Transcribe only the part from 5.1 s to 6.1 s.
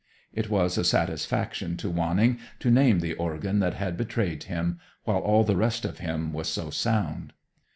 all the rest of